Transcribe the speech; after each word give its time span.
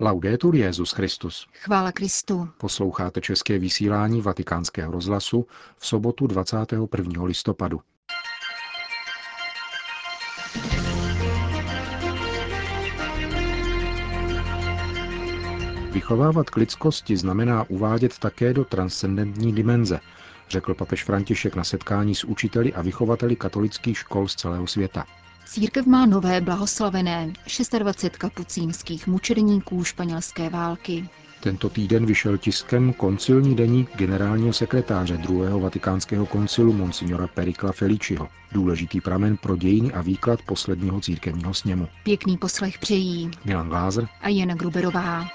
Laudetur 0.00 0.54
Jezus 0.54 0.92
Christus. 0.92 1.46
Chvála 1.52 1.92
Kristu. 1.92 2.48
Posloucháte 2.58 3.20
české 3.20 3.58
vysílání 3.58 4.22
Vatikánského 4.22 4.92
rozhlasu 4.92 5.46
v 5.78 5.86
sobotu 5.86 6.26
21. 6.26 7.24
listopadu. 7.24 7.80
Vychovávat 15.92 16.50
k 16.50 16.56
lidskosti 16.56 17.16
znamená 17.16 17.64
uvádět 17.68 18.18
také 18.18 18.54
do 18.54 18.64
transcendentní 18.64 19.52
dimenze, 19.52 20.00
řekl 20.48 20.74
papež 20.74 21.04
František 21.04 21.56
na 21.56 21.64
setkání 21.64 22.14
s 22.14 22.24
učiteli 22.24 22.74
a 22.74 22.82
vychovateli 22.82 23.36
katolických 23.36 23.98
škol 23.98 24.28
z 24.28 24.34
celého 24.34 24.66
světa. 24.66 25.06
Církev 25.46 25.86
má 25.86 26.06
nové 26.06 26.40
blahoslavené 26.40 27.32
26 27.78 28.16
kapucínských 28.16 29.06
mučedníků 29.06 29.84
španělské 29.84 30.50
války. 30.50 31.08
Tento 31.40 31.68
týden 31.68 32.06
vyšel 32.06 32.38
tiskem 32.38 32.92
koncilní 32.92 33.56
deník 33.56 33.96
generálního 33.96 34.52
sekretáře 34.52 35.16
druhého 35.16 35.60
vatikánského 35.60 36.26
koncilu 36.26 36.72
Monsignora 36.72 37.26
Perikla 37.26 37.72
Feliciho, 37.72 38.28
důležitý 38.52 39.00
pramen 39.00 39.36
pro 39.36 39.56
dějiny 39.56 39.92
a 39.92 40.00
výklad 40.00 40.42
posledního 40.42 41.00
církevního 41.00 41.54
sněmu. 41.54 41.88
Pěkný 42.04 42.36
poslech 42.36 42.78
přejí 42.78 43.30
Milan 43.44 43.68
Glázer 43.68 44.08
a 44.20 44.28
Jana 44.28 44.54
Gruberová. 44.54 45.26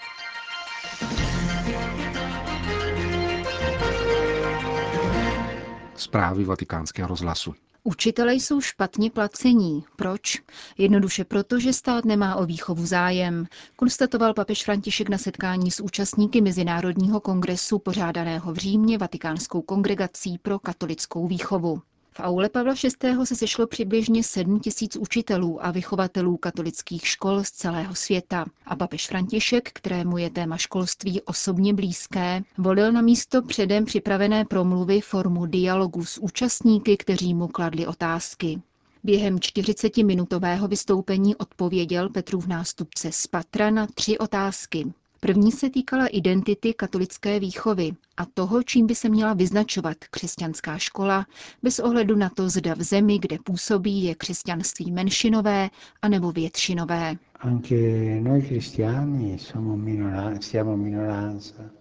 Zprávy 5.95 6.43
vatikánského 6.43 7.07
rozhlasu. 7.07 7.55
Učitelé 7.83 8.33
jsou 8.33 8.61
špatně 8.61 9.11
placení. 9.11 9.83
Proč? 9.95 10.41
Jednoduše 10.77 11.25
proto, 11.25 11.59
že 11.59 11.73
stát 11.73 12.05
nemá 12.05 12.35
o 12.35 12.45
výchovu 12.45 12.85
zájem, 12.85 13.45
konstatoval 13.75 14.33
papež 14.33 14.63
František 14.63 15.09
na 15.09 15.17
setkání 15.17 15.71
s 15.71 15.79
účastníky 15.79 16.41
Mezinárodního 16.41 17.19
kongresu 17.21 17.79
pořádaného 17.79 18.53
v 18.53 18.57
Římě 18.57 18.97
Vatikánskou 18.97 19.61
kongregací 19.61 20.37
pro 20.37 20.59
katolickou 20.59 21.27
výchovu. 21.27 21.81
V 22.13 22.19
aule 22.19 22.49
Pavla 22.49 22.73
VI. 22.73 23.25
se 23.25 23.35
sešlo 23.35 23.67
přibližně 23.67 24.23
7 24.23 24.59
tisíc 24.59 24.95
učitelů 24.95 25.65
a 25.65 25.71
vychovatelů 25.71 26.37
katolických 26.37 27.07
škol 27.07 27.43
z 27.43 27.51
celého 27.51 27.95
světa. 27.95 28.45
A 28.65 28.75
papež 28.75 29.07
František, 29.07 29.71
kterému 29.71 30.17
je 30.17 30.29
téma 30.29 30.57
školství 30.57 31.21
osobně 31.21 31.73
blízké, 31.73 32.41
volil 32.57 32.91
na 32.91 33.01
místo 33.01 33.41
předem 33.41 33.85
připravené 33.85 34.45
promluvy 34.45 35.01
formu 35.01 35.45
dialogu 35.45 36.05
s 36.05 36.17
účastníky, 36.17 36.97
kteří 36.97 37.33
mu 37.33 37.47
kladli 37.47 37.87
otázky. 37.87 38.61
Během 39.03 39.35
40-minutového 39.37 40.67
vystoupení 40.67 41.35
odpověděl 41.35 42.09
Petrův 42.09 42.47
nástupce 42.47 43.11
z 43.11 43.27
Patra 43.27 43.69
na 43.69 43.87
tři 43.87 44.17
otázky. 44.17 44.93
První 45.25 45.51
se 45.51 45.69
týkala 45.69 46.07
identity 46.07 46.73
katolické 46.73 47.39
výchovy 47.39 47.91
a 48.17 48.25
toho, 48.25 48.63
čím 48.63 48.87
by 48.87 48.95
se 48.95 49.09
měla 49.09 49.33
vyznačovat 49.33 49.97
křesťanská 50.11 50.77
škola, 50.77 51.25
bez 51.63 51.79
ohledu 51.79 52.15
na 52.15 52.29
to, 52.29 52.49
zda 52.49 52.73
v 52.73 52.81
zemi, 52.81 53.19
kde 53.19 53.37
působí, 53.43 54.03
je 54.03 54.15
křesťanství 54.15 54.91
menšinové 54.91 55.69
anebo 56.01 56.31
většinové. 56.31 57.15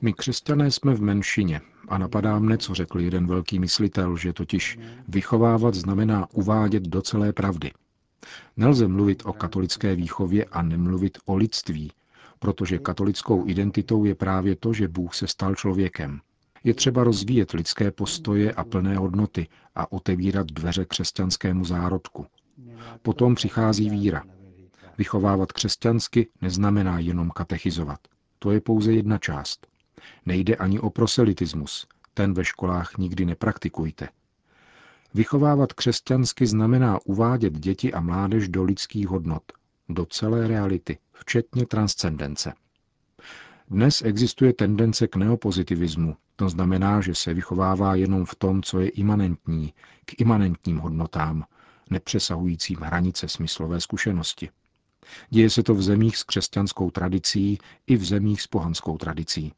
My 0.00 0.12
křesťané 0.12 0.70
jsme 0.70 0.94
v 0.94 1.02
menšině 1.02 1.60
a 1.88 1.98
napadá 1.98 2.38
mne, 2.38 2.58
co 2.58 2.74
řekl 2.74 3.00
jeden 3.00 3.26
velký 3.26 3.58
myslitel, 3.58 4.16
že 4.16 4.32
totiž 4.32 4.78
vychovávat 5.08 5.74
znamená 5.74 6.26
uvádět 6.32 6.82
do 6.82 7.02
celé 7.02 7.32
pravdy. 7.32 7.70
Nelze 8.56 8.88
mluvit 8.88 9.22
o 9.26 9.32
katolické 9.32 9.94
výchově 9.96 10.44
a 10.44 10.62
nemluvit 10.62 11.18
o 11.24 11.36
lidství, 11.36 11.90
protože 12.40 12.78
katolickou 12.78 13.46
identitou 13.46 14.04
je 14.04 14.14
právě 14.14 14.56
to, 14.56 14.72
že 14.72 14.88
Bůh 14.88 15.14
se 15.14 15.26
stal 15.26 15.54
člověkem. 15.54 16.20
Je 16.64 16.74
třeba 16.74 17.04
rozvíjet 17.04 17.50
lidské 17.50 17.90
postoje 17.90 18.52
a 18.52 18.64
plné 18.64 18.96
hodnoty 18.96 19.48
a 19.74 19.92
otevírat 19.92 20.46
dveře 20.46 20.84
křesťanskému 20.84 21.64
zárodku. 21.64 22.26
Potom 23.02 23.34
přichází 23.34 23.90
víra. 23.90 24.24
Vychovávat 24.98 25.52
křesťansky 25.52 26.28
neznamená 26.40 26.98
jenom 26.98 27.30
katechizovat. 27.30 28.00
To 28.38 28.50
je 28.50 28.60
pouze 28.60 28.92
jedna 28.92 29.18
část. 29.18 29.66
Nejde 30.26 30.56
ani 30.56 30.80
o 30.80 30.90
proselitismus. 30.90 31.86
Ten 32.14 32.34
ve 32.34 32.44
školách 32.44 32.98
nikdy 32.98 33.26
nepraktikujte. 33.26 34.08
Vychovávat 35.14 35.72
křesťansky 35.72 36.46
znamená 36.46 36.98
uvádět 37.04 37.58
děti 37.58 37.92
a 37.92 38.00
mládež 38.00 38.48
do 38.48 38.64
lidských 38.64 39.08
hodnot, 39.08 39.42
do 39.88 40.06
celé 40.06 40.48
reality, 40.48 40.98
včetně 41.20 41.66
transcendence. 41.66 42.52
Dnes 43.68 44.02
existuje 44.02 44.52
tendence 44.52 45.08
k 45.08 45.16
neopozitivismu, 45.16 46.16
to 46.36 46.48
znamená, 46.48 47.00
že 47.00 47.14
se 47.14 47.34
vychovává 47.34 47.94
jenom 47.94 48.24
v 48.24 48.34
tom, 48.34 48.62
co 48.62 48.80
je 48.80 48.88
imanentní, 48.88 49.74
k 50.04 50.20
imanentním 50.20 50.78
hodnotám, 50.78 51.44
nepřesahujícím 51.90 52.76
hranice 52.76 53.28
smyslové 53.28 53.80
zkušenosti. 53.80 54.50
Děje 55.30 55.50
se 55.50 55.62
to 55.62 55.74
v 55.74 55.82
zemích 55.82 56.16
s 56.16 56.22
křesťanskou 56.24 56.90
tradicí 56.90 57.58
i 57.86 57.96
v 57.96 58.04
zemích 58.04 58.42
s 58.42 58.46
pohanskou 58.46 58.98
tradicí. 58.98 59.52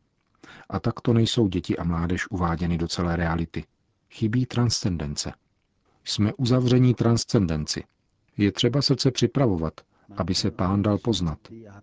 A 0.70 0.80
takto 0.80 1.12
nejsou 1.12 1.48
děti 1.48 1.76
a 1.78 1.84
mládež 1.84 2.30
uváděny 2.30 2.78
do 2.78 2.88
celé 2.88 3.16
reality. 3.16 3.64
Chybí 4.10 4.46
transcendence. 4.46 5.32
Jsme 6.04 6.32
uzavření 6.34 6.94
transcendenci. 6.94 7.84
Je 8.36 8.52
třeba 8.52 8.82
srdce 8.82 9.10
připravovat, 9.10 9.80
aby 10.16 10.34
se 10.34 10.50
pán 10.50 10.82
dal 10.82 10.98
poznat, 10.98 11.38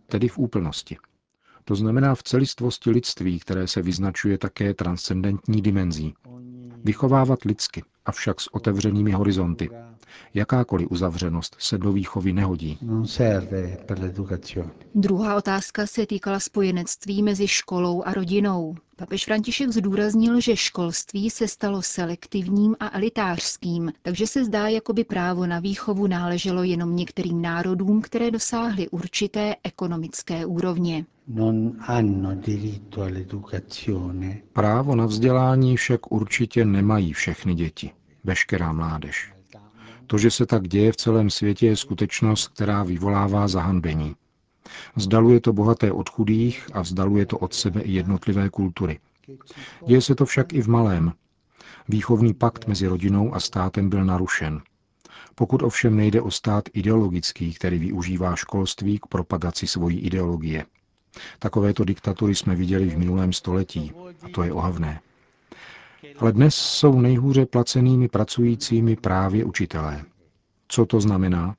tedy 0.08 0.28
v 0.28 0.38
úplnosti. 0.38 0.98
To 1.66 1.76
znamená 1.76 2.16
v 2.16 2.24
celistvosti 2.24 2.90
lidství, 2.90 3.40
které 3.40 3.68
se 3.68 3.82
vyznačuje 3.82 4.38
také 4.38 4.74
transcendentní 4.74 5.62
dimenzí. 5.62 6.14
Vychovávat 6.84 7.44
lidsky, 7.44 7.84
avšak 8.06 8.42
s 8.42 8.54
otevřenými 8.54 9.12
horizonty. 9.12 9.70
Jakákoliv 10.34 10.92
uzavřenost 10.92 11.56
se 11.60 11.78
do 11.78 11.92
výchovy 11.92 12.34
nehodí. 12.34 12.78
Druhá 14.96 15.36
otázka 15.36 15.88
se 15.88 16.06
týkala 16.06 16.40
spojenectví 16.40 17.24
mezi 17.24 17.48
školou 17.48 18.04
a 18.04 18.14
rodinou. 18.14 18.76
Papež 19.00 19.26
František 19.26 19.70
zdůraznil, 19.70 20.42
že 20.42 20.56
školství 20.56 21.30
se 21.30 21.48
stalo 21.48 21.82
selektivním 21.82 22.76
a 22.80 22.96
elitářským, 22.98 23.92
takže 24.02 24.28
se 24.28 24.46
zdá, 24.46 24.68
jako 24.68 24.94
by 24.94 25.04
právo 25.04 25.46
na 25.46 25.60
výchovu 25.60 26.08
náleželo 26.08 26.64
jenom 26.64 26.96
některým 26.96 27.42
národům, 27.42 28.02
které 28.02 28.32
dosáhly 28.32 28.90
určité 28.90 29.56
ekonomické 29.64 30.46
úrovně. 30.46 31.06
Právo 34.54 34.96
na 34.96 35.06
vzdělání 35.06 35.78
však 35.78 36.12
určitě 36.12 36.66
nemají 36.66 37.14
všechny 37.14 37.56
děti, 37.56 37.92
veškerá 38.24 38.74
mládež. 38.74 39.34
To, 40.08 40.18
že 40.18 40.32
se 40.32 40.46
tak 40.46 40.68
děje 40.68 40.92
v 40.92 40.96
celém 40.96 41.30
světě, 41.30 41.68
je 41.68 41.76
skutečnost, 41.76 42.48
která 42.48 42.84
vyvolává 42.84 43.48
zahanbení. 43.48 44.16
Vzdaluje 44.96 45.40
to 45.42 45.54
bohaté 45.54 45.92
od 45.92 46.10
chudých 46.10 46.68
a 46.74 46.82
vzdaluje 46.82 47.26
to 47.26 47.38
od 47.38 47.54
sebe 47.54 47.82
i 47.82 47.92
jednotlivé 47.92 48.50
kultury. 48.50 49.00
Děje 49.88 50.02
se 50.02 50.16
to 50.16 50.26
však 50.26 50.54
i 50.54 50.62
v 50.62 50.68
malém. 50.68 51.14
Výchovný 51.88 52.34
pakt 52.34 52.68
mezi 52.68 52.88
rodinou 52.88 53.36
a 53.36 53.40
státem 53.40 53.90
byl 53.90 54.06
narušen. 54.06 54.62
Pokud 55.36 55.64
ovšem 55.64 55.96
nejde 55.96 56.22
o 56.22 56.32
stát 56.32 56.64
ideologický, 56.74 57.54
který 57.54 57.80
využívá 57.80 58.36
školství 58.36 59.00
k 59.00 59.06
propagaci 59.06 59.68
svojí 59.68 60.00
ideologie. 60.00 60.66
Takovéto 61.40 61.84
diktatury 61.84 62.36
jsme 62.36 62.56
viděli 62.56 62.90
v 62.90 62.98
minulém 62.98 63.34
století 63.34 63.92
a 64.24 64.30
to 64.30 64.44
je 64.44 64.54
ohavné. 64.54 65.02
Ale 66.20 66.32
dnes 66.32 66.56
jsou 66.56 67.02
nejhůře 67.02 67.46
placenými 67.46 68.08
pracujícími 68.08 68.96
právě 68.96 69.46
učitelé. 69.46 70.06
Co 70.68 70.86
to 70.86 71.02
znamená? 71.02 71.56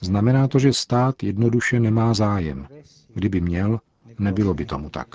Znamená 0.00 0.48
to, 0.48 0.58
že 0.58 0.72
stát 0.72 1.22
jednoduše 1.22 1.80
nemá 1.80 2.14
zájem. 2.14 2.68
Kdyby 3.14 3.40
měl, 3.40 3.80
nebylo 4.18 4.54
by 4.54 4.64
tomu 4.64 4.90
tak. 4.90 5.08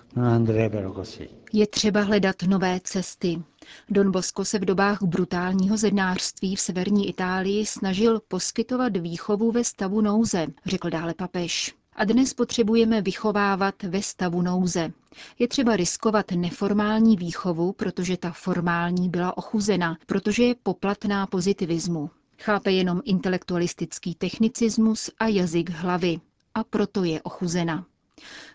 Je 1.54 1.68
třeba 1.68 2.02
hledat 2.02 2.36
nové 2.48 2.80
cesty. 2.84 3.42
Don 3.90 4.12
Bosco 4.12 4.46
se 4.46 4.60
v 4.60 4.66
dobách 4.66 5.04
brutálního 5.04 5.78
zednářství 5.78 6.56
v 6.56 6.60
severní 6.60 7.10
Itálii 7.10 7.66
snažil 7.66 8.22
poskytovat 8.28 8.98
výchovu 8.98 9.52
ve 9.52 9.63
stavu 9.63 10.02
nouze, 10.02 10.48
řekl 10.66 10.90
dále 10.90 11.13
papež. 11.13 11.75
A 11.96 12.06
dnes 12.06 12.34
potřebujeme 12.34 13.02
vychovávat 13.02 13.84
ve 13.84 14.02
stavu 14.02 14.42
nouze. 14.42 14.92
Je 15.40 15.48
třeba 15.48 15.75
riskovat 15.75 16.31
neformální 16.31 17.18
výchovu, 17.18 17.72
protože 17.74 18.18
ta 18.18 18.31
formální 18.31 19.10
byla 19.10 19.38
ochuzena, 19.38 19.98
protože 20.06 20.44
je 20.44 20.56
poplatná 20.63 21.28
pozitivismu. 21.28 22.10
Chápe 22.45 22.72
jenom 22.72 23.01
intelektualistický 23.06 24.16
technicismus 24.16 25.10
a 25.19 25.28
jazyk 25.28 25.69
hlavy. 25.69 26.19
A 26.54 26.63
proto 26.63 27.04
je 27.04 27.22
ochuzena. 27.22 27.86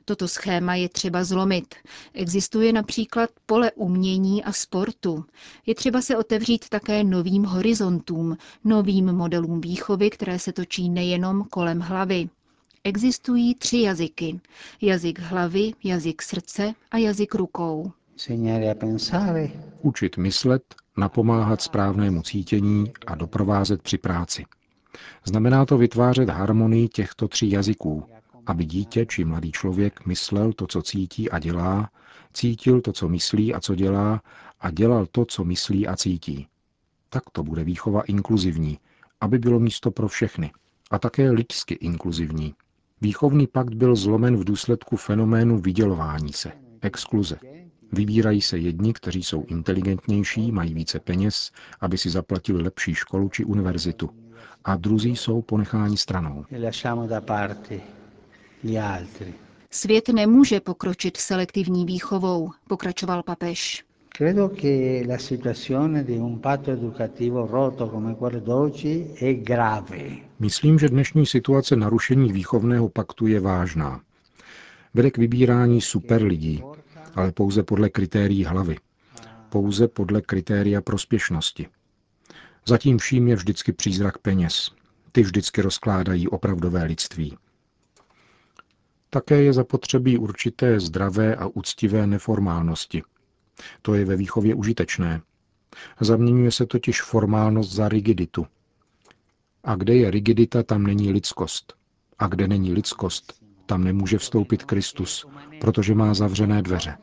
Toto 0.05 0.29
schéma 0.29 0.75
je 0.75 0.89
třeba 0.89 1.25
zlomit. 1.25 1.75
Existuje 2.15 2.73
například 2.73 3.31
pole 3.47 3.73
umění 3.73 4.45
a 4.45 4.53
sportu. 4.53 5.25
Je 5.67 5.75
třeba 5.75 6.03
se 6.03 6.17
otevřít 6.17 6.69
také 6.69 7.05
novým 7.05 7.45
horizontům, 7.45 8.37
novým 8.65 9.13
modelům 9.13 9.61
výchovy, 9.61 10.11
které 10.11 10.39
se 10.39 10.53
točí 10.53 10.91
nejenom 10.91 11.45
kolem 11.45 11.81
hlavy. 11.81 12.29
Existují 12.85 13.55
tři 13.55 13.81
jazyky. 13.81 14.41
Jazyk 14.81 15.19
hlavy, 15.19 15.73
jazyk 15.85 16.23
srdce 16.23 16.75
a 16.91 16.99
jazyk 16.99 17.35
rukou. 17.35 17.93
Učit 19.83 20.17
myslet, 20.17 20.63
napomáhat 20.99 21.63
správnému 21.63 22.23
cítění 22.23 22.93
a 23.07 23.15
doprovázet 23.15 23.83
při 23.83 23.99
práci. 23.99 24.45
Znamená 25.25 25.65
to 25.65 25.79
vytvářet 25.79 26.29
harmonii 26.29 26.89
těchto 26.89 27.29
tří 27.29 27.51
jazyků, 27.51 28.05
aby 28.47 28.65
dítě 28.65 29.07
či 29.07 29.25
mladý 29.25 29.53
člověk 29.53 30.07
myslel 30.07 30.53
to, 30.53 30.67
co 30.67 30.83
cítí 30.83 31.31
a 31.31 31.39
dělá, 31.39 31.91
cítil 32.33 32.81
to, 32.81 32.93
co 32.93 33.09
myslí 33.09 33.55
a 33.55 33.61
co 33.61 33.75
dělá 33.75 34.23
a 34.61 34.71
dělal 34.71 35.07
to, 35.07 35.25
co 35.25 35.45
myslí 35.45 35.87
a 35.87 35.97
cítí. 35.97 36.49
Tak 37.09 37.23
to 37.33 37.43
bude 37.43 37.65
výchova 37.65 38.03
inkluzivní, 38.03 38.79
aby 39.21 39.39
bylo 39.39 39.61
místo 39.61 39.91
pro 39.91 40.09
všechny 40.09 40.53
a 40.91 40.99
také 40.99 41.31
lidsky 41.31 41.75
inkluzivní. 41.75 42.55
Výchovný 43.01 43.47
pakt 43.47 43.75
byl 43.75 43.97
zlomen 43.97 44.37
v 44.37 44.45
důsledku 44.45 44.97
fenoménu 44.97 45.59
vydělování 45.59 46.33
se, 46.33 46.53
exkluze. 46.81 47.39
Vybírají 47.93 48.41
se 48.43 48.59
jedni, 48.59 48.93
kteří 48.93 49.23
jsou 49.23 49.45
inteligentnější, 49.49 50.53
mají 50.53 50.75
více 50.75 51.01
peněz, 51.01 51.51
aby 51.81 51.99
si 51.99 52.11
zaplatili 52.11 52.63
lepší 52.63 52.95
školu 52.95 53.29
či 53.29 53.45
univerzitu. 53.45 54.11
A 54.65 54.77
druzí 54.77 55.17
jsou 55.17 55.43
ponecháni 55.43 55.97
stranou. 55.97 56.45
Svět 59.71 60.09
nemůže 60.09 60.61
pokročit 60.61 61.17
selektivní 61.17 61.85
výchovou, 61.85 62.51
pokračoval 62.69 63.23
papež. 63.23 63.85
Credo 64.19 64.49
che 64.49 65.05
la 65.07 65.19
situazione 65.19 66.03
di 66.05 66.19
un 66.19 66.41
patto 66.41 66.71
educativo 66.73 67.47
rotto 67.47 67.87
come 67.89 68.15
quello 68.15 68.41
d'oggi 68.41 69.07
è 69.21 69.33
grave. 69.35 70.17
Myslím, 70.39 70.79
že 70.79 70.89
dnešní 70.89 71.27
situace 71.27 71.77
narušení 71.77 72.33
výchovného 72.33 72.89
paktu 72.89 73.27
je 73.27 73.41
vážná. 73.41 74.01
Vede 74.95 75.11
k 75.11 75.19
vybírání 75.19 75.81
super 75.81 76.23
lidí, 76.23 76.63
ale 77.19 77.33
pouze 77.33 77.63
podle 77.63 77.89
kritérií 77.89 78.45
hlavy. 78.45 78.77
Pouze 79.49 79.89
podle 79.89 80.21
kritéria 80.21 80.81
prospěšnosti. 80.81 81.67
Zatím 82.67 82.99
vším 82.99 83.29
je 83.29 83.37
vždycky 83.37 83.73
přízrak 83.73 84.19
peněz. 84.19 84.71
Ty 85.13 85.23
vždycky 85.23 85.63
rozkládají 85.63 86.29
opravdové 86.29 86.85
lidství. 86.85 87.37
Také 89.11 89.43
je 89.43 89.53
zapotřebí 89.53 90.19
určité 90.19 90.81
zdravé 90.81 91.37
a 91.37 91.47
úctivé 91.47 92.07
neformálnosti. 92.07 93.03
To 93.83 93.95
je 93.95 94.05
ve 94.05 94.17
výchově 94.17 94.55
užitečné. 94.55 95.21
Zaměňuje 96.01 96.53
se 96.53 96.67
totiž 96.67 97.03
formálnost 97.03 97.73
za 97.73 97.89
rigiditu. 97.89 98.47
A 99.65 99.75
kde 99.75 99.95
je 99.95 100.11
rigidita, 100.11 100.63
tam 100.63 100.83
není 100.83 101.13
lidskost. 101.13 101.75
A 102.19 102.27
kde 102.27 102.49
není 102.49 102.73
lidskost, 102.73 103.48
tam 103.69 103.85
nemůže 103.85 104.19
vstoupit 104.19 104.65
Kristus, 104.65 105.27
protože 105.61 105.95
má 105.95 106.15
zavřené 106.15 106.63
dveře. 106.63 106.97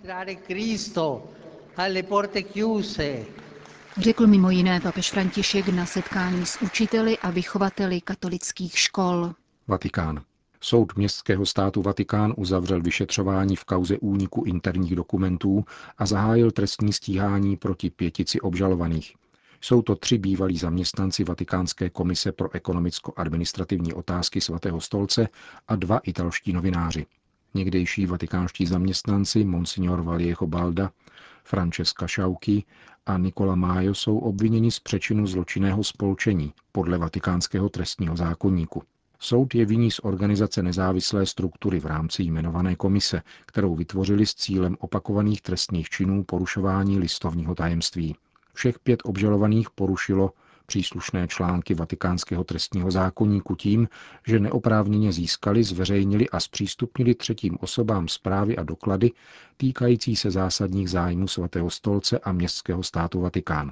Řekl 3.98 4.28
mimo 4.28 4.50
jiné 4.50 4.80
papež 4.82 5.12
František 5.12 5.68
na 5.70 5.86
setkání 5.86 6.46
s 6.46 6.62
učiteli 6.62 7.18
a 7.18 7.30
vychovateli 7.32 8.02
katolických 8.02 8.80
škol. 8.80 9.32
Vatikán. 9.68 10.22
Soud 10.62 10.96
městského 10.96 11.46
státu 11.46 11.82
Vatikán 11.82 12.34
uzavřel 12.38 12.82
vyšetřování 12.82 13.56
v 13.56 13.64
kauze 13.66 13.98
úniku 13.98 14.44
interních 14.44 14.96
dokumentů 14.96 15.66
a 15.98 16.06
zahájil 16.06 16.52
trestní 16.52 16.94
stíhání 16.94 17.58
proti 17.58 17.90
pětici 17.90 18.42
obžalovaných. 18.42 19.14
Jsou 19.66 19.82
to 19.82 19.96
tři 19.96 20.18
bývalí 20.18 20.58
zaměstnanci 20.58 21.24
Vatikánské 21.24 21.90
komise 21.90 22.32
pro 22.32 22.50
ekonomicko-administrativní 22.56 23.94
otázky 23.94 24.42
svatého 24.42 24.82
stolce 24.82 25.28
a 25.68 25.76
dva 25.76 25.98
italští 25.98 26.54
novináři. 26.54 27.06
Někdejší 27.54 28.06
vatikánští 28.06 28.66
zaměstnanci 28.66 29.44
Monsignor 29.44 30.02
Valiejo 30.02 30.48
Balda, 30.48 30.92
Francesca 31.44 32.08
Šauky 32.08 32.64
a 33.06 33.18
Nikola 33.18 33.56
Majo 33.56 33.94
jsou 33.94 34.18
obviněni 34.18 34.72
z 34.72 34.80
přečinu 34.80 35.28
zločinného 35.28 35.84
spolčení 35.84 36.54
podle 36.72 36.98
vatikánského 36.98 37.70
trestního 37.70 38.16
zákonníku. 38.16 38.84
Soud 39.20 39.56
je 39.56 39.66
viní 39.66 39.92
z 39.92 40.00
organizace 40.04 40.64
nezávislé 40.64 41.26
struktury 41.26 41.80
v 41.80 41.86
rámci 41.86 42.24
jmenované 42.24 42.76
komise, 42.76 43.22
kterou 43.46 43.76
vytvořili 43.76 44.26
s 44.26 44.36
cílem 44.36 44.78
opakovaných 44.80 45.42
trestných 45.42 45.90
činů 45.90 46.24
porušování 46.24 47.00
listovního 47.00 47.56
tajemství. 47.56 48.16
Všech 48.56 48.80
pět 48.80 49.00
obžalovaných 49.04 49.70
porušilo 49.70 50.32
příslušné 50.66 51.28
články 51.28 51.74
vatikánského 51.74 52.44
trestního 52.44 52.92
zákonníku 52.92 53.56
tím, 53.56 53.88
že 54.28 54.40
neoprávněně 54.40 55.12
získali, 55.12 55.64
zveřejnili 55.64 56.30
a 56.30 56.40
zpřístupnili 56.40 57.16
třetím 57.16 57.58
osobám 57.62 58.08
zprávy 58.08 58.58
a 58.58 58.64
doklady 58.64 59.12
týkající 59.58 60.16
se 60.16 60.32
zásadních 60.32 60.90
zájmů 60.90 61.28
svatého 61.28 61.70
stolce 61.70 62.20
a 62.20 62.32
městského 62.32 62.84
státu 62.84 63.22
Vatikán. 63.22 63.72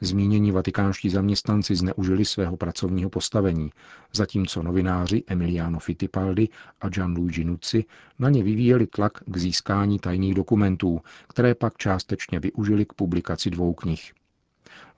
Zmínění 0.00 0.52
vatikánští 0.52 1.10
zaměstnanci 1.10 1.76
zneužili 1.76 2.24
svého 2.24 2.56
pracovního 2.56 3.10
postavení, 3.10 3.70
zatímco 4.12 4.62
novináři 4.62 5.22
Emiliano 5.26 5.78
Fittipaldi 5.78 6.48
a 6.80 6.88
Gianluigi 6.88 7.44
Nucci 7.44 7.84
na 8.18 8.30
ně 8.30 8.42
vyvíjeli 8.42 8.86
tlak 8.86 9.12
k 9.26 9.36
získání 9.36 9.98
tajných 9.98 10.34
dokumentů, 10.34 11.00
které 11.28 11.54
pak 11.54 11.76
částečně 11.76 12.40
využili 12.40 12.86
k 12.86 12.92
publikaci 12.92 13.50
dvou 13.50 13.74
knih. 13.74 14.12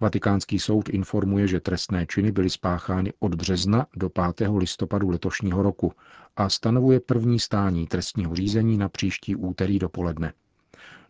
Vatikánský 0.00 0.58
soud 0.58 0.88
informuje, 0.88 1.48
že 1.48 1.60
trestné 1.60 2.06
činy 2.06 2.32
byly 2.32 2.50
spáchány 2.50 3.12
od 3.18 3.34
března 3.34 3.86
do 3.96 4.10
5. 4.10 4.48
listopadu 4.56 5.10
letošního 5.10 5.62
roku 5.62 5.92
a 6.36 6.48
stanovuje 6.48 7.00
první 7.00 7.40
stání 7.40 7.86
trestního 7.86 8.34
řízení 8.34 8.76
na 8.76 8.88
příští 8.88 9.36
úterý 9.36 9.78
dopoledne. 9.78 10.32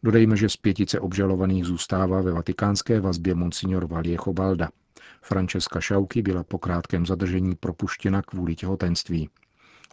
Dodejme, 0.03 0.37
že 0.37 0.49
z 0.49 0.57
pětice 0.57 1.01
obžalovaných 1.01 1.65
zůstává 1.65 2.21
ve 2.21 2.33
vatikánské 2.33 3.01
vazbě 3.01 3.35
monsignor 3.35 3.87
Valiejo 3.87 4.33
Balda. 4.33 4.69
Francesca 5.23 5.81
Šauky 5.81 6.23
byla 6.23 6.45
po 6.45 6.59
krátkém 6.59 7.07
zadržení 7.07 7.55
propuštěna 7.55 8.23
kvůli 8.23 8.55
těhotenství. 8.55 9.29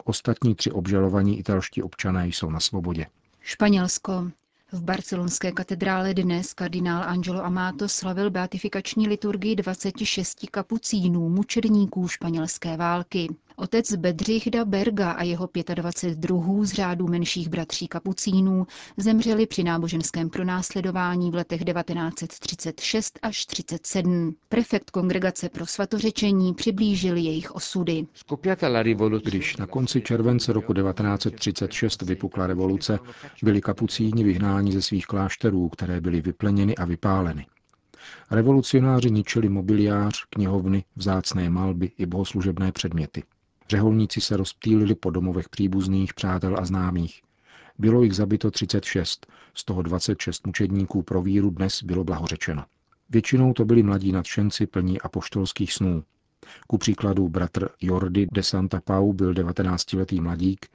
Ostatní 0.04 0.54
tři 0.54 0.70
obžalovaní 0.70 1.38
italští 1.38 1.82
občané 1.82 2.28
jsou 2.28 2.50
na 2.50 2.60
svobodě. 2.60 3.06
Španělsko. 3.40 4.30
V 4.72 4.82
barcelonské 4.82 5.52
katedrále 5.52 6.14
dnes 6.14 6.54
kardinál 6.54 7.02
Angelo 7.02 7.44
Amato 7.44 7.88
slavil 7.88 8.30
beatifikační 8.30 9.08
liturgii 9.08 9.56
26 9.56 10.46
kapucínů, 10.50 11.28
mučedníků 11.28 12.08
španělské 12.08 12.76
války. 12.76 13.28
Otec 13.60 13.94
Bedřich 13.96 14.50
da 14.50 14.64
Berga 14.64 15.10
a 15.10 15.22
jeho 15.22 15.48
25 15.74 16.18
druhů 16.18 16.64
z 16.64 16.72
řádu 16.72 17.06
menších 17.08 17.48
bratří 17.48 17.88
kapucínů 17.88 18.66
zemřeli 18.96 19.46
při 19.46 19.64
náboženském 19.64 20.30
pronásledování 20.30 21.30
v 21.30 21.34
letech 21.34 21.64
1936 21.64 23.18
až 23.22 23.46
37. 23.46 24.34
Prefekt 24.48 24.90
kongregace 24.90 25.48
pro 25.48 25.66
svatořečení 25.66 26.54
přiblížil 26.54 27.16
jejich 27.16 27.54
osudy. 27.54 28.06
Když 29.24 29.56
na 29.56 29.66
konci 29.66 30.00
července 30.00 30.52
roku 30.52 30.74
1936 30.74 32.02
vypukla 32.02 32.46
revoluce, 32.46 32.98
byli 33.42 33.60
kapucíni 33.60 34.24
vyhnáni 34.24 34.72
ze 34.72 34.82
svých 34.82 35.06
klášterů, 35.06 35.68
které 35.68 36.00
byly 36.00 36.20
vypleněny 36.20 36.76
a 36.76 36.84
vypáleny. 36.84 37.46
Revolucionáři 38.30 39.10
ničili 39.10 39.48
mobiliář, 39.48 40.24
knihovny, 40.30 40.84
vzácné 40.96 41.50
malby 41.50 41.90
i 41.98 42.06
bohoslužebné 42.06 42.72
předměty. 42.72 43.22
Řeholníci 43.70 44.20
se 44.20 44.36
rozptýlili 44.36 44.94
po 44.94 45.10
domovech 45.10 45.48
příbuzných, 45.48 46.14
přátel 46.14 46.56
a 46.58 46.64
známých. 46.64 47.22
Bylo 47.78 48.02
jich 48.02 48.12
zabito 48.14 48.50
36, 48.50 49.26
z 49.54 49.64
toho 49.64 49.82
26 49.82 50.46
mučedníků 50.46 51.02
pro 51.02 51.22
víru 51.22 51.50
dnes 51.50 51.82
bylo 51.82 52.04
blahořečeno. 52.04 52.64
Většinou 53.10 53.52
to 53.52 53.64
byli 53.64 53.82
mladí 53.82 54.12
nadšenci 54.12 54.66
plní 54.66 55.00
apoštolských 55.00 55.72
snů. 55.72 56.04
Ku 56.66 56.78
příkladu 56.78 57.28
bratr 57.28 57.68
Jordi 57.80 58.26
de 58.32 58.42
Santa 58.42 58.80
Pau 58.80 59.12
byl 59.12 59.34
19-letý 59.34 60.20
mladík, 60.20 60.66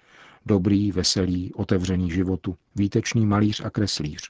dobrý, 0.45 0.91
veselý, 0.91 1.53
otevřený 1.53 2.11
životu, 2.11 2.55
výtečný 2.75 3.25
malíř 3.25 3.61
a 3.65 3.69
kreslíř. 3.69 4.29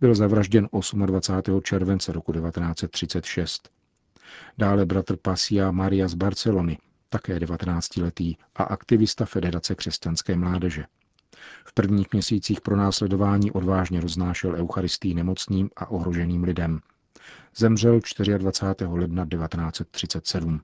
Byl 0.00 0.14
zavražděn 0.14 0.68
28. 1.06 1.60
července 1.62 2.12
roku 2.12 2.32
1936. 2.32 3.70
Dále 4.58 4.86
bratr 4.86 5.16
Pasia 5.16 5.70
Maria 5.70 6.08
z 6.08 6.14
Barcelony, 6.14 6.78
také 7.10 7.38
19-letý 7.38 8.36
a 8.54 8.62
aktivista 8.62 9.24
Federace 9.24 9.74
křesťanské 9.74 10.36
mládeže. 10.36 10.84
V 11.64 11.72
prvních 11.72 12.12
měsících 12.12 12.60
pro 12.60 12.76
následování 12.76 13.50
odvážně 13.50 14.00
roznášel 14.00 14.54
Eucharistii 14.54 15.14
nemocným 15.14 15.70
a 15.76 15.90
ohroženým 15.90 16.44
lidem. 16.44 16.80
Zemřel 17.56 18.00
24. 18.38 18.86
ledna 18.86 19.26
1937. 19.26 20.60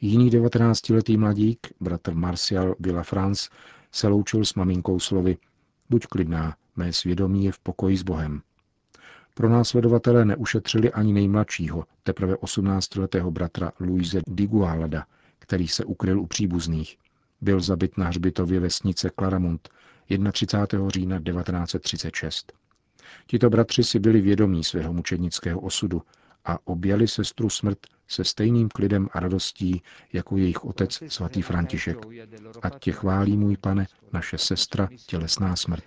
Jiný 0.00 0.30
19-letý 0.30 1.16
mladík, 1.16 1.66
bratr 1.80 2.14
Martial 2.14 2.74
France, 3.02 3.50
se 3.92 4.08
loučil 4.08 4.44
s 4.44 4.54
maminkou 4.54 5.00
slovy 5.00 5.36
Buď 5.90 6.06
klidná, 6.06 6.56
mé 6.76 6.92
svědomí 6.92 7.44
je 7.44 7.52
v 7.52 7.58
pokoji 7.58 7.96
s 7.96 8.02
Bohem. 8.02 8.42
Pro 9.34 9.48
následovatelé 9.48 10.24
neušetřili 10.24 10.92
ani 10.92 11.12
nejmladšího, 11.12 11.84
teprve 12.02 12.34
18-letého 12.34 13.30
bratra 13.30 13.72
Luise 13.80 14.20
Digualada, 14.26 15.06
který 15.42 15.68
se 15.68 15.84
ukryl 15.84 16.20
u 16.20 16.26
příbuzných. 16.26 16.96
Byl 17.40 17.60
zabit 17.60 17.98
na 17.98 18.08
hřbitově 18.08 18.60
vesnice 18.60 19.10
Claramont 19.18 19.68
31. 20.32 20.88
října 20.88 21.20
1936. 21.20 22.52
Tito 23.26 23.50
bratři 23.50 23.84
si 23.84 23.98
byli 23.98 24.20
vědomí 24.20 24.64
svého 24.64 24.92
mučednického 24.92 25.60
osudu 25.60 26.02
a 26.44 26.58
objali 26.64 27.08
sestru 27.08 27.50
smrt 27.50 27.78
se 28.08 28.24
stejným 28.24 28.68
klidem 28.68 29.08
a 29.12 29.20
radostí, 29.20 29.82
jako 30.12 30.36
jejich 30.36 30.64
otec 30.64 31.02
svatý 31.08 31.42
František. 31.42 31.96
A 32.62 32.70
tě 32.70 32.92
chválí 32.92 33.36
můj 33.36 33.56
pane, 33.56 33.86
naše 34.12 34.38
sestra, 34.38 34.88
tělesná 35.06 35.56
smrt. 35.56 35.84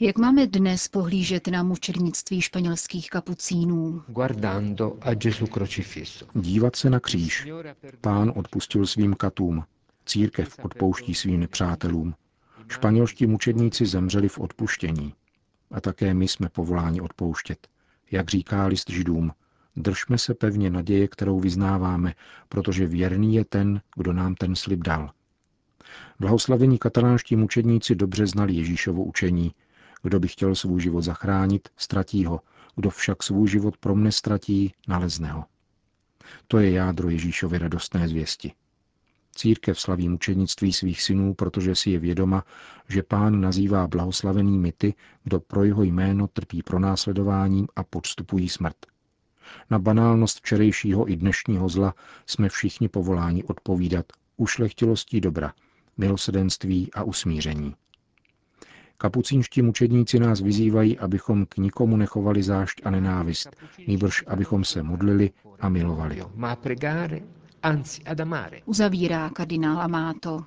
Jak 0.00 0.18
máme 0.18 0.46
dnes 0.46 0.88
pohlížet 0.88 1.48
na 1.48 1.62
mučednictví 1.62 2.40
španělských 2.40 3.10
kapucínů? 3.10 4.02
Dívat 6.34 6.76
se 6.76 6.90
na 6.90 7.00
kříž. 7.00 7.48
Pán 8.00 8.32
odpustil 8.36 8.86
svým 8.86 9.14
katům. 9.14 9.64
Církev 10.06 10.58
odpouští 10.62 11.14
svým 11.14 11.40
nepřátelům. 11.40 12.14
Španělští 12.68 13.26
mučedníci 13.26 13.86
zemřeli 13.86 14.28
v 14.28 14.38
odpuštění. 14.38 15.14
A 15.70 15.80
také 15.80 16.14
my 16.14 16.28
jsme 16.28 16.48
povoláni 16.48 17.00
odpouštět. 17.00 17.68
Jak 18.10 18.30
říká 18.30 18.66
list 18.66 18.90
židům, 18.90 19.32
držme 19.76 20.18
se 20.18 20.34
pevně 20.34 20.70
naděje, 20.70 21.08
kterou 21.08 21.40
vyznáváme, 21.40 22.14
protože 22.48 22.86
věrný 22.86 23.34
je 23.34 23.44
ten, 23.44 23.80
kdo 23.96 24.12
nám 24.12 24.34
ten 24.34 24.56
slib 24.56 24.80
dal. 24.80 25.10
Blahoslavení 26.20 26.78
katalánští 26.78 27.36
mučedníci 27.36 27.94
dobře 27.94 28.26
znali 28.26 28.52
Ježíšovo 28.52 29.04
učení. 29.04 29.54
Kdo 30.02 30.20
by 30.20 30.28
chtěl 30.28 30.54
svůj 30.54 30.80
život 30.80 31.02
zachránit, 31.02 31.68
ztratí 31.76 32.24
ho. 32.24 32.40
Kdo 32.76 32.90
však 32.90 33.22
svůj 33.22 33.48
život 33.48 33.76
pro 33.76 33.94
mne 33.94 34.12
ztratí, 34.12 34.74
nalezne 34.88 35.32
ho. 35.32 35.44
To 36.48 36.58
je 36.58 36.70
jádro 36.70 37.08
Ježíšovy 37.10 37.58
radostné 37.58 38.08
zvěsti. 38.08 38.52
Církev 39.36 39.80
slaví 39.80 40.08
mučednictví 40.08 40.72
svých 40.72 41.02
synů, 41.02 41.34
protože 41.34 41.74
si 41.74 41.90
je 41.90 41.98
vědoma, 41.98 42.44
že 42.88 43.02
pán 43.02 43.40
nazývá 43.40 43.86
blahoslavenými 43.86 44.72
ty, 44.72 44.94
kdo 45.24 45.40
pro 45.40 45.64
jeho 45.64 45.82
jméno 45.82 46.26
trpí 46.26 46.62
pronásledováním 46.62 47.68
a 47.76 47.84
podstupují 47.84 48.48
smrt. 48.48 48.76
Na 49.70 49.78
banálnost 49.78 50.38
včerejšího 50.38 51.10
i 51.10 51.16
dnešního 51.16 51.68
zla 51.68 51.94
jsme 52.26 52.48
všichni 52.48 52.88
povoláni 52.88 53.44
odpovídat 53.44 54.06
ušlechtilostí 54.36 55.20
dobra, 55.20 55.52
milosedenství 55.96 56.92
a 56.92 57.02
usmíření. 57.02 57.74
Kapucínští 58.98 59.62
mučedníci 59.62 60.18
nás 60.18 60.40
vyzývají, 60.40 60.98
abychom 60.98 61.46
k 61.46 61.56
nikomu 61.56 61.96
nechovali 61.96 62.42
zášť 62.42 62.80
a 62.84 62.90
nenávist, 62.90 63.56
nýbrž 63.86 64.24
abychom 64.26 64.64
se 64.64 64.82
modlili 64.82 65.30
a 65.60 65.68
milovali 65.68 66.22
anzi 67.62 68.02
ad 68.02 68.20
amare. 68.20 68.62
Uzavírá 68.64 69.30
kardinál 69.30 69.80
Amato. 69.80 70.44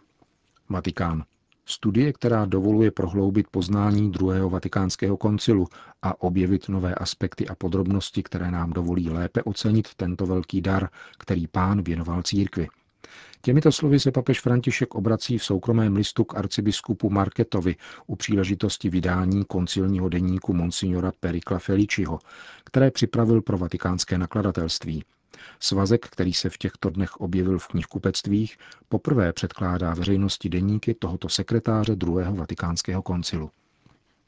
Vatikán. 0.70 1.24
Studie, 1.66 2.14
která 2.14 2.46
dovoluje 2.46 2.92
prohloubit 2.92 3.48
poznání 3.52 4.12
druhého 4.12 4.50
vatikánského 4.50 5.18
koncilu 5.18 5.68
a 6.02 6.22
objevit 6.22 6.70
nové 6.70 6.96
aspekty 6.96 7.48
a 7.48 7.56
podrobnosti, 7.56 8.24
které 8.24 8.52
nám 8.52 8.74
dovolí 8.74 9.10
lépe 9.10 9.44
ocenit 9.44 9.88
tento 9.96 10.26
velký 10.26 10.62
dar, 10.62 10.90
který 11.18 11.48
pán 11.48 11.82
věnoval 11.82 12.24
církvi. 12.24 12.68
Těmito 13.42 13.72
slovy 13.72 14.00
se 14.00 14.12
papež 14.12 14.42
František 14.42 14.96
obrací 14.96 15.38
v 15.38 15.44
soukromém 15.44 15.96
listu 15.96 16.24
k 16.24 16.38
arcibiskupu 16.38 17.10
Marketovi 17.10 17.76
u 18.08 18.16
příležitosti 18.16 18.90
vydání 18.90 19.46
koncilního 19.46 20.10
deníku 20.10 20.54
Monsignora 20.54 21.12
Perikla 21.20 21.60
Feliciho, 21.60 22.20
které 22.64 22.92
připravil 22.92 23.42
pro 23.42 23.58
vatikánské 23.58 24.18
nakladatelství. 24.18 25.04
Svazek, 25.60 26.08
který 26.10 26.34
se 26.34 26.50
v 26.50 26.58
těchto 26.58 26.90
dnech 26.90 27.18
objevil 27.18 27.60
v 27.60 27.68
knihkupectvích, 27.68 28.58
poprvé 28.90 29.34
předkládá 29.34 29.94
veřejnosti 29.94 30.50
deníky 30.50 30.94
tohoto 30.94 31.30
sekretáře 31.30 31.96
druhého 31.96 32.36
vatikánského 32.36 33.02
koncilu. 33.02 33.52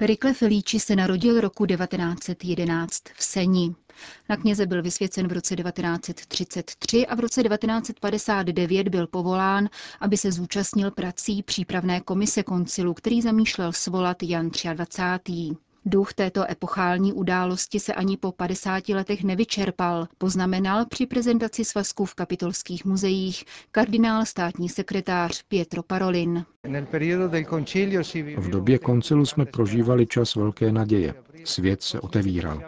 Perikle 0.01 0.33
Felici 0.33 0.79
se 0.79 0.95
narodil 0.95 1.41
roku 1.41 1.65
1911 1.65 3.03
v 3.15 3.23
Seni. 3.23 3.75
Na 4.29 4.37
kněze 4.37 4.65
byl 4.65 4.81
vysvěcen 4.83 5.27
v 5.27 5.31
roce 5.31 5.55
1933 5.55 7.07
a 7.07 7.15
v 7.15 7.19
roce 7.19 7.43
1959 7.43 8.87
byl 8.87 9.07
povolán, 9.07 9.69
aby 9.99 10.17
se 10.17 10.31
zúčastnil 10.31 10.91
prací 10.91 11.43
přípravné 11.43 12.01
komise 12.01 12.43
koncilu, 12.43 12.93
který 12.93 13.21
zamýšlel 13.21 13.73
svolat 13.73 14.23
Jan 14.23 14.49
23. 14.73 15.31
Duch 15.85 16.13
této 16.13 16.51
epochální 16.51 17.13
události 17.13 17.79
se 17.79 17.93
ani 17.93 18.17
po 18.17 18.31
50 18.31 18.89
letech 18.89 19.23
nevyčerpal, 19.23 20.07
poznamenal 20.17 20.85
při 20.85 21.05
prezentaci 21.05 21.65
svazků 21.65 22.05
v 22.05 22.15
kapitolských 22.15 22.85
muzeích 22.85 23.43
kardinál 23.71 24.25
státní 24.25 24.69
sekretář 24.69 25.43
Pietro 25.47 25.83
Parolin. 25.83 26.45
V 28.37 28.49
době 28.49 28.79
koncilu 28.79 29.25
jsme 29.25 29.45
prožívali 29.45 30.07
čas 30.07 30.35
velké 30.35 30.71
naděje. 30.71 31.13
Svět 31.43 31.83
se 31.83 31.99
otevíral. 31.99 32.61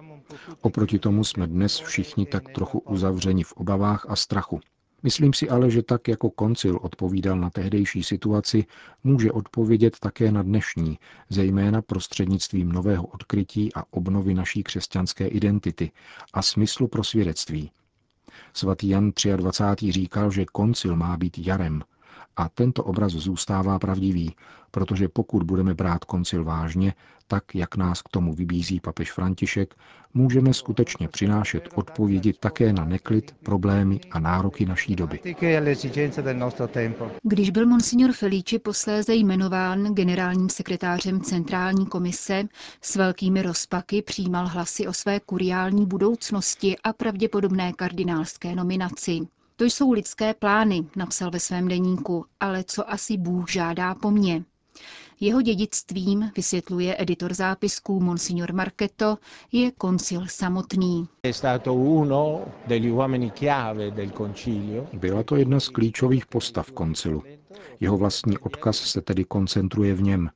Oproti 0.62 1.00
tomu 1.00 1.24
jsme 1.24 1.48
dnes 1.48 1.80
všichni 1.80 2.26
tak 2.26 2.50
trochu 2.50 2.80
uzavřeni 2.80 3.44
v 3.44 3.54
obavách 3.54 4.06
a 4.10 4.16
strachu. 4.16 4.60
Myslím 5.04 5.34
si 5.34 5.50
ale, 5.50 5.72
že 5.72 5.84
tak 5.84 6.08
jako 6.08 6.30
koncil 6.30 6.80
odpovídal 6.82 7.40
na 7.40 7.50
tehdejší 7.50 8.04
situaci, 8.04 8.66
může 9.04 9.32
odpovědět 9.32 10.00
také 10.00 10.32
na 10.32 10.44
dnešní, 10.44 11.00
zejména 11.30 11.82
prostřednictvím 11.82 12.72
nového 12.72 13.04
odkrytí 13.04 13.74
a 13.76 13.84
obnovy 13.92 14.34
naší 14.34 14.64
křesťanské 14.64 15.28
identity 15.28 15.92
a 16.34 16.42
smyslu 16.42 16.88
pro 16.88 17.04
svědectví. 17.04 17.72
Svatý 18.54 18.90
Jan 18.90 19.12
23. 19.36 19.92
říkal, 19.92 20.32
že 20.32 20.46
koncil 20.46 20.96
má 20.96 21.18
být 21.18 21.38
jarem, 21.38 21.84
a 22.38 22.50
tento 22.50 22.84
obraz 22.84 23.12
zůstává 23.12 23.80
pravdivý, 23.80 24.36
protože 24.72 25.08
pokud 25.08 25.44
budeme 25.44 25.74
brát 25.74 26.06
koncil 26.06 26.44
vážně, 26.44 26.94
tak, 27.28 27.56
jak 27.56 27.76
nás 27.76 28.02
k 28.02 28.10
tomu 28.10 28.34
vybízí 28.34 28.80
papež 28.80 29.12
František, 29.12 29.76
můžeme 30.14 30.54
skutečně 30.54 31.08
přinášet 31.08 31.70
odpovědi 31.76 32.34
také 32.34 32.74
na 32.74 32.86
neklid, 32.86 33.36
problémy 33.44 34.00
a 34.12 34.20
nároky 34.20 34.66
naší 34.66 34.96
doby. 34.96 35.20
Když 37.24 37.50
byl 37.50 37.66
monsignor 37.66 38.12
Felici 38.12 38.60
posléze 38.60 39.16
jmenován 39.16 39.84
generálním 39.94 40.50
sekretářem 40.50 41.22
Centrální 41.22 41.86
komise, 41.86 42.44
s 42.82 42.96
velkými 42.96 43.42
rozpaky 43.42 44.02
přijímal 44.02 44.48
hlasy 44.48 44.88
o 44.88 44.94
své 44.94 45.20
kuriální 45.20 45.86
budoucnosti 45.86 46.76
a 46.84 46.94
pravděpodobné 46.94 47.74
kardinálské 47.74 48.56
nominaci. 48.56 49.20
To 49.56 49.64
jsou 49.66 49.92
lidské 49.92 50.34
plány, 50.34 50.86
napsal 50.96 51.32
ve 51.32 51.40
svém 51.40 51.68
deníku, 51.68 52.26
ale 52.40 52.64
co 52.64 52.92
asi 52.92 53.18
Bůh 53.18 53.50
žádá 53.50 53.96
po 53.96 54.12
mně. 54.12 54.44
Jeho 55.20 55.42
dědictvím, 55.42 56.32
vysvětluje 56.36 56.96
editor 57.00 57.34
zápisků 57.34 58.00
Monsignor 58.00 58.54
Marketo, 58.54 59.18
je 59.52 59.72
koncil 59.72 60.26
samotný. 60.28 61.08
Byla 64.94 65.24
to 65.24 65.36
jedna 65.36 65.60
z 65.60 65.70
klíčových 65.70 66.26
postav 66.26 66.72
koncilu. 66.72 67.24
Jeho 67.80 67.98
vlastní 67.98 68.38
odkaz 68.38 68.78
se 68.78 69.02
tedy 69.02 69.24
koncentruje 69.24 69.94
v 69.94 70.02
něm. 70.02 70.30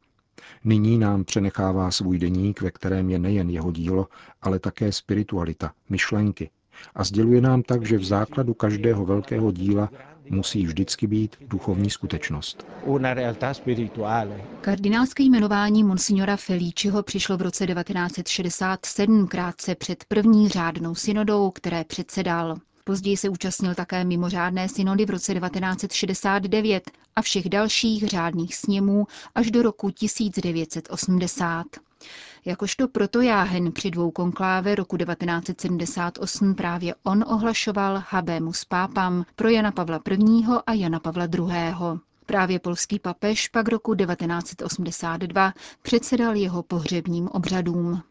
Nyní 0.64 0.98
nám 0.98 1.24
přenechává 1.24 1.92
svůj 1.92 2.20
deník, 2.20 2.62
ve 2.62 2.72
kterém 2.72 3.10
je 3.10 3.20
nejen 3.20 3.50
jeho 3.50 3.72
dílo, 3.72 4.08
ale 4.42 4.60
také 4.60 4.92
spiritualita, 4.92 5.72
myšlenky, 5.90 6.50
a 6.96 7.04
sděluje 7.04 7.42
nám 7.42 7.64
tak, 7.64 7.86
že 7.86 7.98
v 7.98 8.04
základu 8.04 8.54
každého 8.54 9.06
velkého 9.06 9.52
díla 9.52 9.90
musí 10.30 10.66
vždycky 10.66 11.08
být 11.08 11.36
duchovní 11.42 11.90
skutečnost. 11.90 12.68
Kardinálské 14.62 15.24
jmenování 15.24 15.84
monsignora 15.84 16.38
Felíčiho 16.38 17.04
přišlo 17.04 17.38
v 17.38 17.42
roce 17.42 17.68
1967 17.68 19.28
krátce 19.28 19.76
před 19.76 20.04
první 20.08 20.50
řádnou 20.50 20.96
synodou, 20.96 21.52
které 21.52 21.84
předsedal. 21.84 22.58
Později 22.84 23.18
se 23.18 23.30
účastnil 23.30 23.76
také 23.76 24.04
mimořádné 24.04 24.70
synody 24.70 25.06
v 25.06 25.10
roce 25.10 25.34
1969 25.34 26.92
a 27.16 27.22
všech 27.22 27.50
dalších 27.50 28.08
řádných 28.08 28.56
sněmů 28.56 29.08
až 29.36 29.52
do 29.52 29.62
roku 29.62 29.90
1980. 29.90 31.66
Jakožto 32.46 32.88
protojáhen 32.88 33.72
při 33.72 33.92
dvou 33.92 34.12
konkláve 34.12 34.76
roku 34.76 34.98
1978 34.98 36.56
právě 36.56 36.96
on 37.04 37.24
ohlašoval 37.28 38.04
habemus 38.10 38.66
pápam 38.66 39.26
pro 39.36 39.50
Jana 39.50 39.72
Pavla 39.72 40.00
I. 40.10 40.44
a 40.66 40.74
Jana 40.74 41.00
Pavla 41.00 41.26
II. 41.26 42.00
Právě 42.26 42.60
polský 42.60 43.00
papež 43.00 43.48
pak 43.48 43.68
roku 43.68 43.96
1982 43.96 45.54
předsedal 45.82 46.36
jeho 46.36 46.64
pohřebním 46.64 47.28
obřadům. 47.28 48.04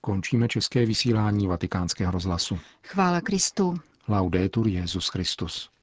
Končíme 0.00 0.48
české 0.48 0.86
vysílání 0.86 1.46
vatikánského 1.46 2.12
rozhlasu. 2.12 2.58
Chvála 2.82 3.20
Kristu. 3.20 3.74
Laudetur 4.08 4.68
Jezus 4.68 5.08
Christus. 5.08 5.73